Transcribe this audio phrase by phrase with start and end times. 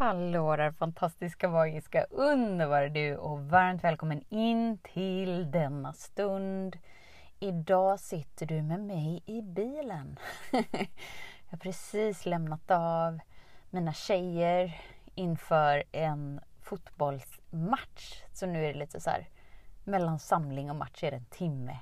[0.00, 6.78] Hallå där fantastiska, magiska, underbara du och varmt välkommen in till denna stund.
[7.40, 10.18] Idag sitter du med mig i bilen.
[10.50, 13.18] Jag har precis lämnat av
[13.70, 14.80] mina tjejer
[15.14, 18.22] inför en fotbollsmatch.
[18.32, 19.28] Så nu är det lite så här,
[19.84, 21.78] mellan samling och match är det en timme.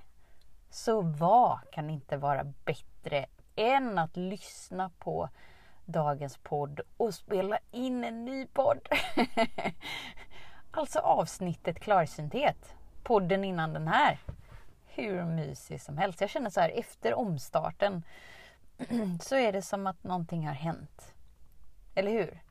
[0.71, 3.27] Så vad kan inte vara bättre
[3.57, 5.29] än att lyssna på
[5.89, 8.89] dagens podd och spela in en ny podd.
[10.71, 12.75] alltså avsnittet Klarsynthet.
[13.03, 14.19] Podden innan den här.
[14.87, 16.21] Hur mysig som helst.
[16.21, 18.03] Jag känner så här efter omstarten
[19.21, 21.15] så är det som att någonting har hänt.
[21.95, 22.43] Eller hur?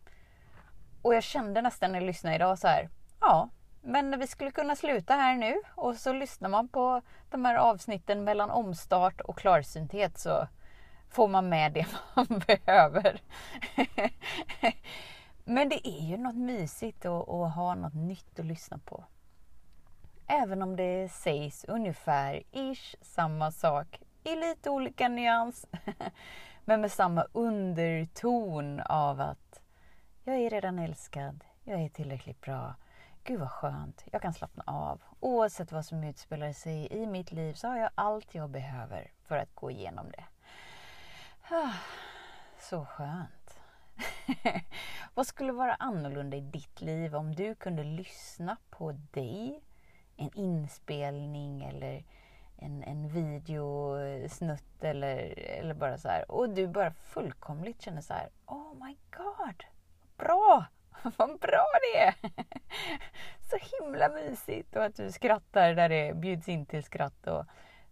[1.02, 2.90] Och jag kände nästan när jag lyssnade idag så här.
[3.20, 3.50] Ja,
[3.82, 8.24] men vi skulle kunna sluta här nu och så lyssnar man på de här avsnitten
[8.24, 10.48] mellan omstart och klarsynthet så
[11.10, 13.22] får man med det man behöver.
[15.44, 19.04] Men det är ju något mysigt att, att, ha något nytt att lyssna på.
[20.28, 25.66] Även om det sägs ungefär ish samma sak i lite olika nyans.
[26.66, 29.62] Men med samma underton av att
[30.24, 32.76] jag är redan älskad, jag är tillräckligt bra.
[33.24, 35.02] Gud vad skönt, jag kan slappna av.
[35.20, 39.38] Oavsett vad som utspelar sig i mitt liv så har jag allt jag behöver för
[39.38, 40.24] att gå igenom det.
[42.60, 43.60] Så skönt.
[45.14, 49.64] Vad skulle vara annorlunda i ditt liv om du kunde lyssna på dig,
[50.18, 52.04] en inspelning eller
[52.56, 56.32] en, en videosnutt eller, eller bara så här.
[56.32, 59.64] Och du bara fullkomligt känner så här, oh my god,
[60.18, 60.66] bra!
[61.18, 62.16] Vad bra det är!
[63.50, 67.46] Så himla mysigt och att du skrattar där det bjuds in till skratt och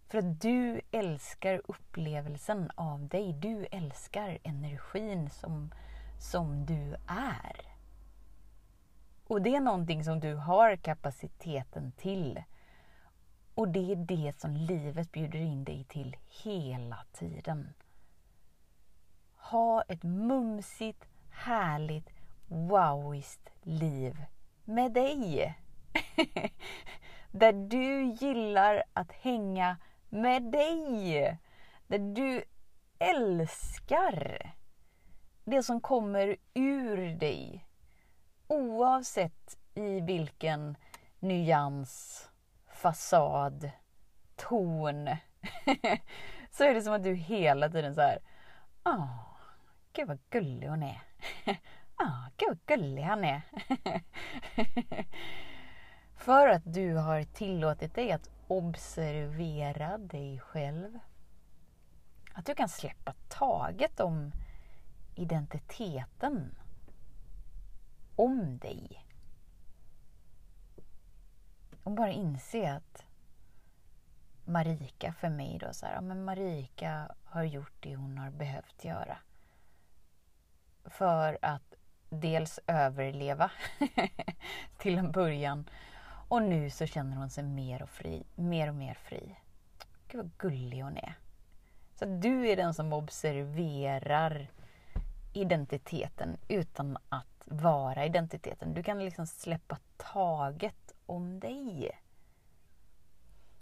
[0.08, 3.32] för att du älskar upplevelsen av dig.
[3.32, 5.70] Du älskar energin som,
[6.18, 7.76] som du är.
[9.26, 12.42] Och det är någonting som du har kapaciteten till.
[13.54, 17.74] Och det är det som livet bjuder in dig till hela tiden.
[19.36, 22.10] Ha ett mumsigt, härligt,
[22.46, 24.24] wowist liv
[24.64, 25.54] med dig.
[27.30, 29.76] Där du gillar att hänga
[30.16, 31.38] med dig.
[31.86, 32.44] Där du
[32.98, 34.54] älskar
[35.44, 37.66] det som kommer ur dig.
[38.46, 40.76] Oavsett i vilken
[41.18, 42.22] nyans,
[42.72, 43.70] fasad,
[44.36, 45.06] ton.
[46.50, 48.18] så är det som att du hela tiden så här.
[48.84, 49.26] Åh,
[49.92, 51.02] gud vad gullig hon är.
[51.46, 51.54] Åh,
[51.96, 53.42] ah, gud vad gullig han är.
[56.16, 60.98] För att du har tillåtit dig att observera dig själv.
[62.34, 64.32] Att du kan släppa taget om
[65.14, 66.58] identiteten.
[68.16, 69.06] Om dig.
[71.82, 73.06] Och bara inse att
[74.44, 78.84] Marika för mig då så här, ja, men Marika har gjort det hon har behövt
[78.84, 79.18] göra.
[80.84, 81.74] För att
[82.08, 83.50] dels överleva
[84.78, 85.70] till en början
[86.28, 89.36] och nu så känner hon sig mer och, fri, mer och mer fri.
[90.08, 91.14] Gud vad gullig hon är.
[91.94, 94.48] Så du är den som observerar
[95.32, 98.74] identiteten utan att vara identiteten.
[98.74, 101.90] Du kan liksom släppa taget om dig.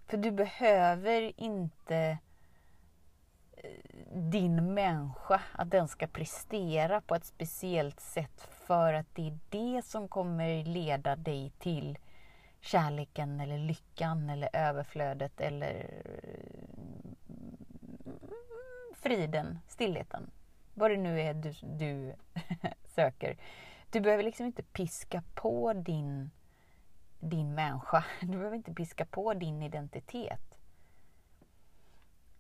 [0.07, 2.19] För du behöver inte
[3.53, 3.71] eh,
[4.15, 9.83] din människa, att den ska prestera på ett speciellt sätt för att det är det
[9.85, 11.99] som kommer leda dig till
[12.65, 16.03] kärleken eller lyckan eller överflödet eller
[16.79, 17.17] mm,
[18.95, 20.31] friden, stillheten.
[20.75, 22.15] Vad det nu är du, du
[22.85, 23.37] söker.
[23.91, 26.31] Du behöver liksom inte piska på din,
[27.21, 28.05] din människa.
[28.21, 30.59] Du behöver inte piska på din identitet.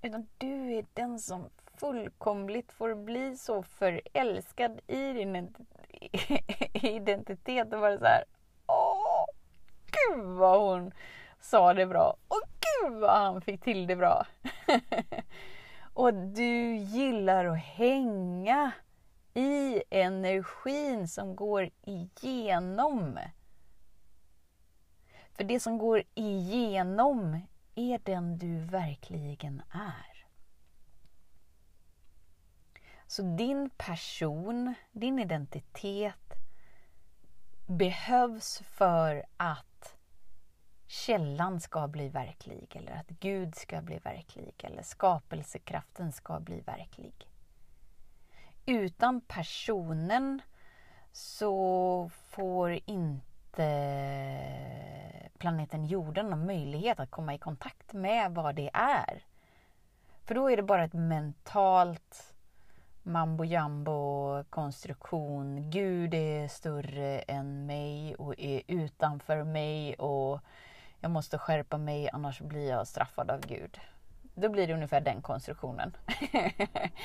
[0.02, 5.54] Utan du är den som fullkomligt får bli så förälskad i din
[6.72, 8.24] identitet och vara så här
[10.08, 10.92] gud vad hon
[11.40, 14.26] sa det bra och gud vad han fick till det bra.
[15.94, 18.72] och du gillar att hänga
[19.34, 23.18] i energin som går igenom
[25.32, 27.40] För det som går igenom
[27.74, 30.26] är den du verkligen är.
[33.06, 36.34] Så din person, din identitet
[37.66, 39.73] behövs för att
[40.86, 47.28] källan ska bli verklig eller att Gud ska bli verklig eller skapelsekraften ska bli verklig.
[48.66, 50.42] Utan personen
[51.12, 53.64] så får inte
[55.38, 59.24] planeten jorden någon möjlighet att komma i kontakt med vad det är.
[60.24, 62.34] För då är det bara ett mentalt
[63.02, 65.70] mambo jambo konstruktion.
[65.70, 70.40] Gud är större än mig och är utanför mig och
[71.04, 73.80] jag måste skärpa mig annars blir jag straffad av Gud.
[74.34, 75.96] Då blir det ungefär den konstruktionen.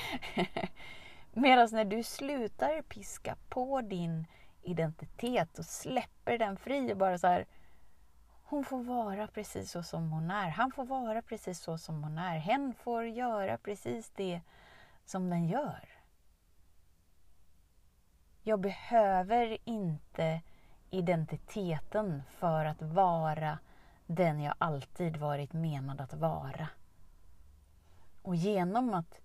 [1.34, 4.26] Medan när du slutar piska på din
[4.62, 7.46] identitet och släpper den fri och bara så här,
[8.44, 10.50] hon får vara precis så som hon är.
[10.50, 12.38] Han får vara precis så som hon är.
[12.38, 14.42] Hen får göra precis det
[15.06, 15.90] som den gör.
[18.44, 20.42] Jag behöver inte
[20.90, 23.60] identiteten för att vara
[24.10, 26.68] den jag alltid varit menad att vara.
[28.22, 29.22] Och genom att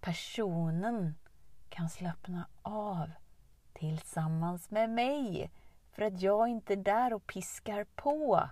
[0.00, 1.14] personen
[1.68, 3.10] kan slappna av
[3.72, 5.50] tillsammans med mig
[5.92, 8.48] för att jag inte är där och piskar på.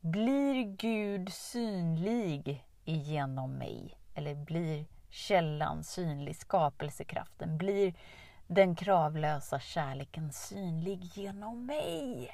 [0.00, 3.98] Blir Gud synlig genom mig?
[4.14, 7.58] Eller blir källan synlig, skapelsekraften?
[7.58, 7.94] Blir
[8.46, 12.30] den kravlösa kärleken synlig genom mig?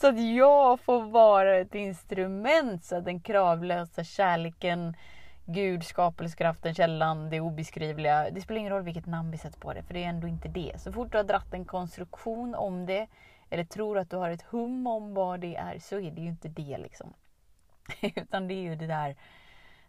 [0.00, 4.96] Så att jag får vara ett instrument så att den kravlösa kärleken
[5.44, 8.30] Gud, skapelsekraften, källan, det obeskrivliga.
[8.30, 10.48] Det spelar ingen roll vilket namn vi sätter på det, för det är ändå inte
[10.48, 10.80] det.
[10.80, 13.06] Så fort du har dratt en konstruktion om det,
[13.50, 16.28] eller tror att du har ett hum om vad det är, så är det ju
[16.28, 17.14] inte det liksom.
[18.00, 19.16] Utan det är ju det där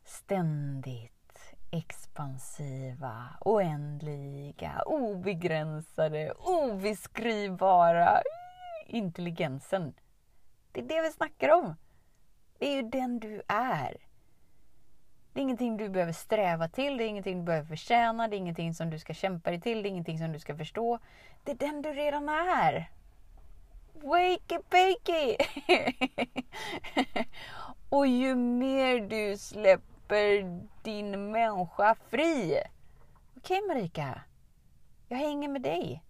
[0.05, 1.11] ständigt
[1.71, 8.21] expansiva, oändliga, obegränsade, obeskrivbara
[8.91, 9.93] intelligensen.
[10.71, 11.75] Det är det vi snackar om.
[12.59, 13.97] Det är ju den du är.
[15.33, 18.37] Det är ingenting du behöver sträva till, det är ingenting du behöver förtjäna, det är
[18.37, 20.99] ingenting som du ska kämpa dig till, det är ingenting som du ska förstå.
[21.43, 22.91] Det är den du redan är.
[23.93, 25.37] Wakey bakey!
[27.89, 32.61] Och ju mer du släpper din människa fri.
[33.37, 34.21] Okej okay, Marika,
[35.07, 36.03] jag hänger med dig.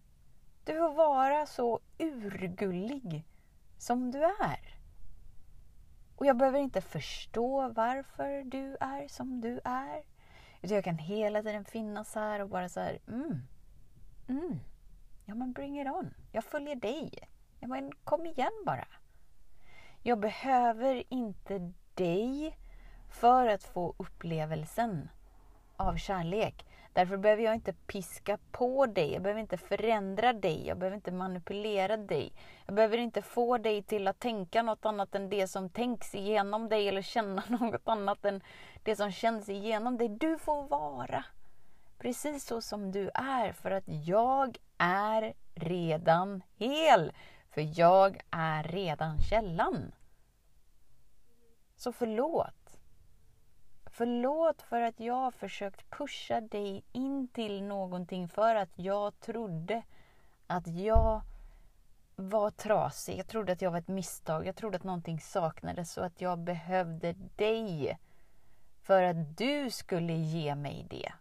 [0.71, 3.25] Du får vara så urgullig
[3.77, 4.77] som du är.
[6.15, 10.03] Och jag behöver inte förstå varför du är som du är.
[10.61, 13.41] Utan jag kan hela tiden finnas här och bara så här, mm,
[14.27, 14.59] mm,
[15.25, 16.13] ja men bring it on.
[16.31, 17.29] Jag följer dig.
[17.59, 18.87] Ja men kom igen bara.
[20.03, 22.57] Jag behöver inte dig
[23.09, 25.09] för att få upplevelsen
[25.77, 26.65] av kärlek.
[26.93, 31.11] Därför behöver jag inte piska på dig, jag behöver inte förändra dig, jag behöver inte
[31.11, 32.33] manipulera dig.
[32.65, 36.69] Jag behöver inte få dig till att tänka något annat än det som tänks igenom
[36.69, 38.41] dig eller känna något annat än
[38.83, 40.09] det som känns igenom dig.
[40.09, 41.25] Du får vara
[41.97, 47.13] precis så som du är för att jag är redan hel.
[47.49, 49.91] För jag är redan källan.
[51.75, 52.60] Så förlåt.
[53.93, 59.83] Förlåt för att jag har försökt pusha dig in till någonting för att jag trodde
[60.47, 61.21] att jag
[62.15, 63.19] var trasig.
[63.19, 64.47] Jag trodde att jag var ett misstag.
[64.47, 67.97] Jag trodde att någonting saknades och att jag behövde dig.
[68.81, 71.13] För att du skulle ge mig det.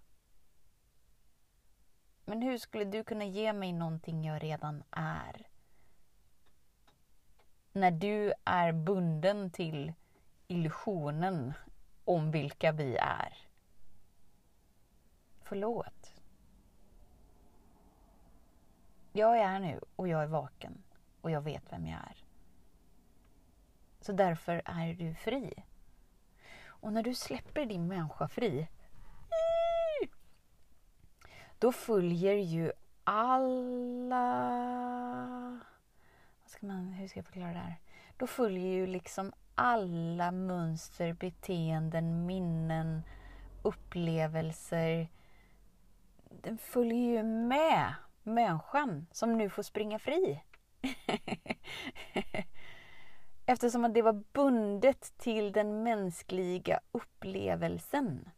[2.25, 5.47] Men hur skulle du kunna ge mig någonting jag redan är?
[7.73, 9.93] När du är bunden till
[10.49, 11.55] illusionen
[12.05, 13.39] om vilka vi är.
[15.43, 16.15] Förlåt.
[19.13, 20.83] Jag är här nu och jag är vaken
[21.21, 22.25] och jag vet vem jag är.
[24.01, 25.65] Så därför är du fri.
[26.67, 28.69] Och när du släpper din människa fri
[31.61, 32.73] då följer ju
[33.05, 34.21] alla...
[36.43, 37.81] Vad ska man, hur ska jag förklara det här?
[38.17, 43.03] Då följer ju liksom alla mönster, beteenden, minnen,
[43.63, 45.09] upplevelser.
[46.43, 50.43] Den följer ju med människan som nu får springa fri.
[53.47, 58.29] Eftersom att det var bundet till den mänskliga upplevelsen.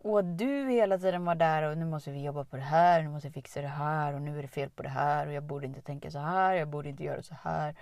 [0.00, 3.08] Och du hela tiden var där och nu måste vi jobba på det här, nu
[3.08, 5.42] måste vi fixa det här och nu är det fel på det här och jag
[5.42, 7.74] borde inte tänka så här, jag borde inte göra så här.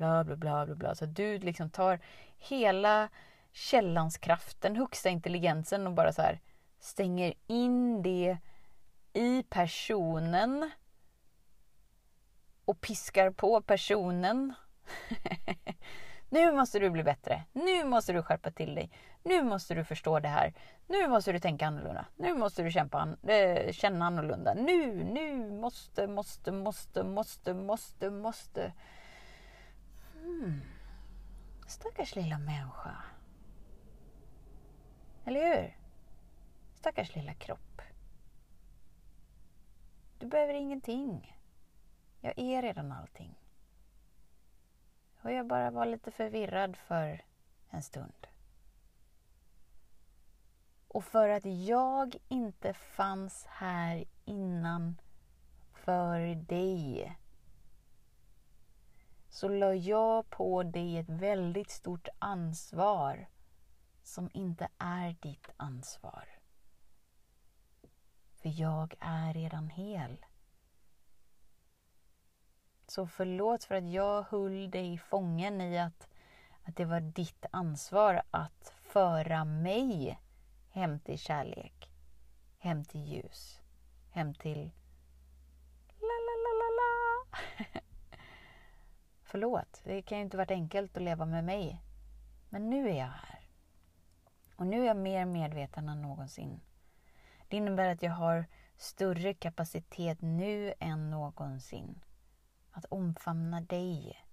[0.00, 0.94] Bla, bla, bla, bla, bla.
[0.94, 2.00] Så du liksom tar
[2.38, 3.08] hela
[3.52, 6.40] källans kraft, den högsta intelligensen och bara så här
[6.78, 8.38] stänger in det
[9.12, 10.70] i personen
[12.64, 14.54] och piskar på personen.
[16.30, 17.44] nu måste du bli bättre.
[17.52, 18.90] Nu måste du skärpa till dig.
[19.22, 20.54] Nu måste du förstå det här.
[20.86, 22.06] Nu måste du tänka annorlunda.
[22.16, 24.54] Nu måste du kämpa, äh, känna annorlunda.
[24.54, 28.72] Nu, nu, måste, måste, måste, måste, måste, måste.
[30.40, 30.60] Mm.
[31.66, 32.96] Stackars lilla människa.
[35.24, 35.76] Eller hur?
[36.74, 37.82] Stackars lilla kropp.
[40.18, 41.36] Du behöver ingenting.
[42.20, 43.34] Jag är redan allting.
[45.22, 47.24] Och jag bara var lite förvirrad för
[47.70, 48.26] en stund.
[50.88, 55.00] Och för att jag inte fanns här innan
[55.72, 57.19] för dig
[59.30, 63.28] så la jag på dig ett väldigt stort ansvar
[64.02, 66.28] som inte är ditt ansvar.
[68.42, 70.26] För jag är redan hel.
[72.86, 76.08] Så förlåt för att jag höll dig fången i att,
[76.62, 80.20] att det var ditt ansvar att föra mig
[80.70, 81.90] hem till kärlek,
[82.58, 83.60] hem till ljus,
[84.10, 84.70] hem till
[86.00, 87.80] la la la la la.
[89.30, 91.82] Förlåt, det kan ju inte varit enkelt att leva med mig.
[92.48, 93.40] Men nu är jag här.
[94.56, 96.60] Och nu är jag mer medveten än någonsin.
[97.48, 98.46] Det innebär att jag har
[98.76, 102.04] större kapacitet nu än någonsin.
[102.70, 104.24] Att omfamna dig.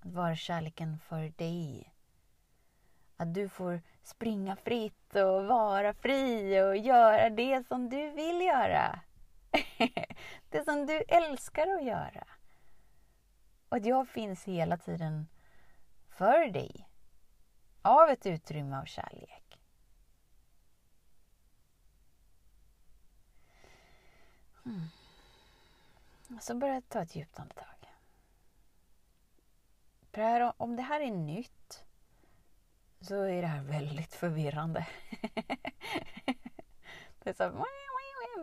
[0.00, 1.94] Att vara kärleken för dig.
[3.16, 9.00] Att du får springa fritt och vara fri och göra det som du vill göra.
[10.50, 12.26] det som du älskar att göra.
[13.68, 15.28] Och att jag finns hela tiden
[16.08, 16.88] för dig.
[17.82, 19.60] Av ett utrymme av kärlek.
[24.66, 24.88] Mm.
[26.40, 27.66] Så börja ta ett djupt andetag.
[30.12, 31.84] För här, om det här är nytt
[33.00, 34.86] så är det här väldigt förvirrande.
[37.22, 37.66] det är så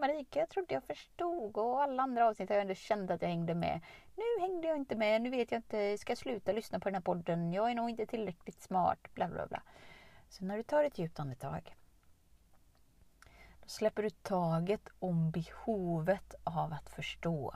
[0.02, 3.30] Marika, jag trodde jag förstod och alla andra avsnitt har jag ändå känt att jag
[3.30, 3.82] hängde med.
[4.16, 6.96] Nu hängde jag inte med, nu vet jag inte, ska jag sluta lyssna på den
[6.96, 7.54] här podden?
[7.54, 9.64] Jag är nog inte tillräckligt smart, bla bla bla.
[10.30, 11.76] Så när du tar ett djupt andetag
[13.62, 17.56] då släpper du taget om behovet av att förstå.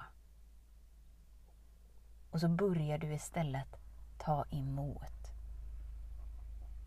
[2.32, 3.78] Och så börjar du istället
[4.18, 5.32] ta emot.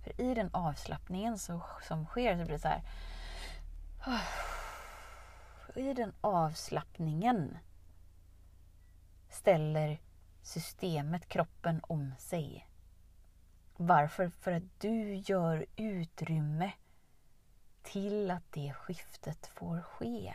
[0.05, 2.83] För i den avslappningen så, som sker så blir det så här.
[5.79, 7.59] I den avslappningen
[9.29, 10.01] ställer
[10.43, 12.69] systemet, kroppen, om sig.
[13.77, 14.31] Varför?
[14.31, 16.73] För att du gör utrymme
[17.83, 20.35] till att det skiftet får ske.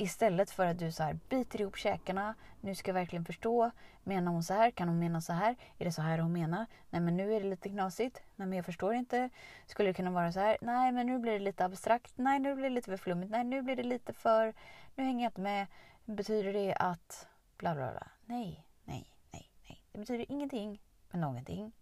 [0.00, 2.34] Istället för att du så här biter ihop käkarna.
[2.60, 3.70] Nu ska jag verkligen förstå.
[4.04, 4.70] Menar hon så här?
[4.70, 5.56] Kan hon mena så här?
[5.78, 6.66] Är det så här hon menar?
[6.90, 8.22] Nej men nu är det lite knasigt.
[8.36, 9.30] Nej men jag förstår inte.
[9.66, 10.56] Skulle det kunna vara så här?
[10.60, 12.12] Nej men nu blir det lite abstrakt.
[12.16, 13.30] Nej nu blir det lite för flummigt.
[13.30, 14.54] Nej nu blir det lite för...
[14.94, 15.66] Nu hänger jag inte med.
[16.04, 17.28] Betyder det att...
[17.56, 18.06] Bla bla bla.
[18.26, 19.82] Nej, nej, nej, nej.
[19.92, 21.72] Det betyder ingenting med någonting.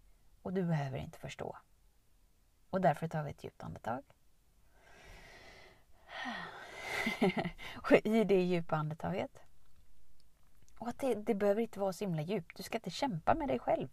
[0.41, 1.57] Och du behöver inte förstå.
[2.69, 4.03] Och därför tar vi ett djupt andetag
[7.75, 9.41] och i det djupa andetaget.
[10.79, 12.57] Och att det, det behöver inte vara så himla djupt.
[12.57, 13.87] Du ska inte kämpa med dig själv.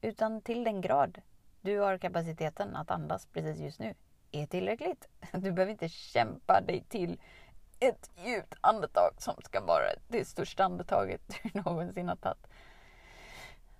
[0.00, 1.20] Utan till den grad
[1.60, 3.94] du har kapaciteten att andas precis just nu
[4.32, 5.08] är tillräckligt.
[5.32, 7.20] Du behöver inte kämpa dig till
[7.80, 12.46] ett djupt andetag som ska vara det största andetaget du någonsin har tagit.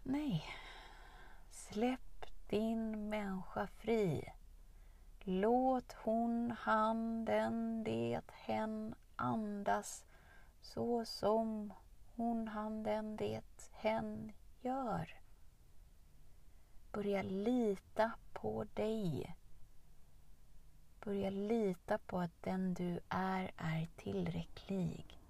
[0.02, 0.44] Nej.
[1.50, 4.32] Släpp din människa fri.
[5.26, 10.04] Låt hon, han, den, det, hen andas
[10.60, 11.72] så som
[12.16, 15.20] hon, han, den, det, hen gör.
[16.92, 19.36] Börja lita på dig.
[21.04, 25.20] Börja lita på att den du är, är tillräcklig.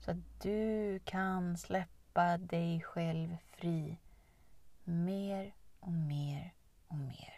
[0.00, 3.98] Så att du kan släppa dig själv fri
[4.84, 6.54] mer och mer
[6.88, 7.37] och mer.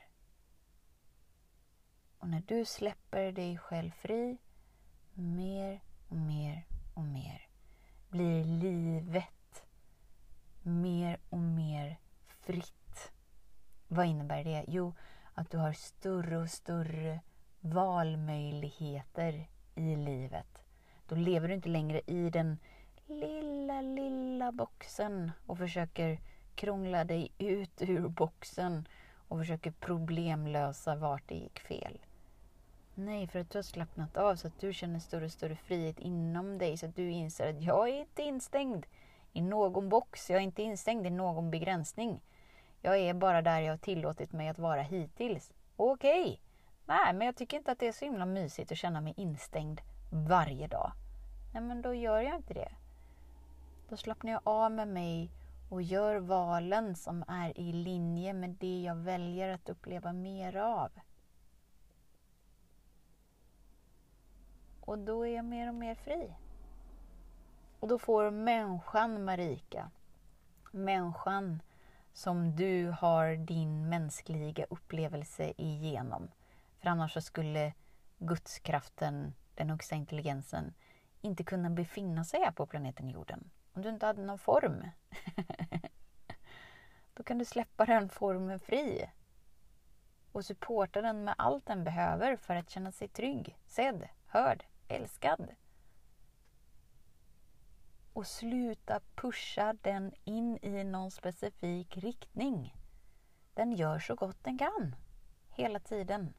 [2.21, 4.39] Och när du släpper dig själv fri
[5.15, 7.47] mer och mer och mer
[8.09, 9.65] blir livet
[10.63, 13.13] mer och mer fritt.
[13.89, 14.65] Vad innebär det?
[14.69, 14.95] Jo,
[15.35, 17.21] att du har större och större
[17.61, 20.63] valmöjligheter i livet.
[21.07, 22.59] Då lever du inte längre i den
[23.07, 26.21] lilla, lilla boxen och försöker
[26.55, 28.89] krångla dig ut ur boxen
[29.29, 31.99] och försöker problemlösa vart det gick fel.
[33.05, 35.99] Nej, för att du har slappnat av så att du känner större och större frihet
[35.99, 38.87] inom dig så att du inser att jag är inte instängd
[39.33, 42.21] i någon box, jag är inte instängd i någon begränsning.
[42.83, 45.53] Jag är bara där jag har tillåtit mig att vara hittills.
[45.77, 46.39] Okej, okay.
[46.87, 49.81] nej men jag tycker inte att det är så himla mysigt att känna mig instängd
[50.13, 50.93] varje dag.
[51.53, 52.73] Nej men då gör jag inte det.
[53.89, 55.31] Då slappnar jag av med mig
[55.71, 60.91] och gör valen som är i linje med det jag väljer att uppleva mer av.
[64.91, 66.35] Och då är jag mer och mer fri.
[67.81, 69.91] Och då får människan Marika,
[70.71, 71.63] människan
[72.13, 76.31] som du har din mänskliga upplevelse igenom.
[76.79, 77.75] För annars så skulle
[78.19, 80.75] gudskraften, den högsta intelligensen,
[81.21, 83.51] inte kunna befinna sig här på planeten jorden.
[83.73, 84.85] Om du inte hade någon form.
[87.15, 89.11] Då kan du släppa den formen fri
[90.33, 95.49] och supporta den med allt den behöver för att känna sig trygg, sedd, hörd, älskad.
[98.13, 102.75] Och sluta pusha den in i någon specifik riktning.
[103.55, 104.97] Den gör så gott den kan,
[105.51, 106.35] hela tiden.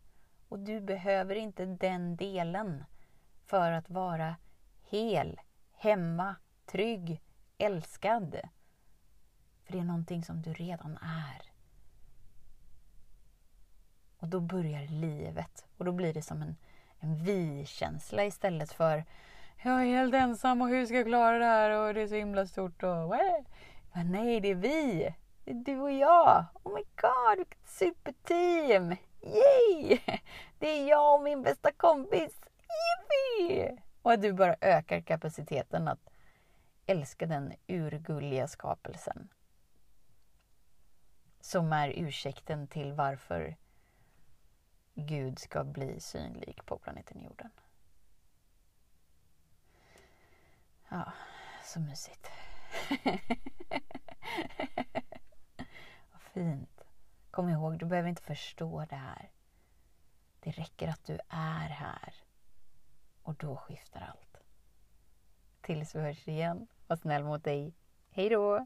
[0.50, 2.84] Och du behöver inte den delen
[3.46, 4.36] för att vara
[4.90, 5.42] hel,
[5.74, 7.22] hemma, trygg,
[7.58, 8.40] älskad.
[9.64, 11.52] För det är någonting som du redan är.
[14.18, 16.56] Och då börjar livet och då blir det som en,
[17.02, 19.06] en vi-känsla istället för
[19.64, 22.16] jag är helt ensam och hur ska jag klara det här och det är så
[22.16, 23.16] himla stort och
[23.94, 25.16] Men nej, det är vi!
[25.46, 26.46] Det är du och jag!
[26.64, 28.96] Oh my god, vilket superteam!
[29.22, 30.00] Yay!
[30.60, 32.42] Det är jag och min bästa kompis!
[32.68, 33.78] Yippie!
[34.02, 36.10] Och att du bara ökar kapaciteten att
[36.86, 39.30] älska den urgulliga skapelsen.
[41.40, 43.56] Som är ursäkten till varför
[45.02, 47.52] Gud ska bli synlig på planeten jorden.
[50.90, 51.14] Ja,
[51.64, 52.28] så mysigt.
[56.12, 56.84] Vad fint.
[57.32, 59.32] Kom ihåg, du behöver inte förstå det här.
[60.40, 62.14] Det räcker att du är här.
[63.24, 64.38] Och då skiftar allt.
[65.62, 66.68] Tills vi hörs igen.
[66.88, 67.74] Var snäll mot dig.
[68.10, 68.66] Hej då!